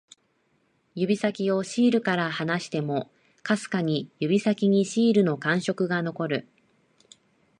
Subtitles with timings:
[0.95, 3.11] 指先をシールから離しても、
[3.43, 6.47] かすかに指先にシールの感触が残る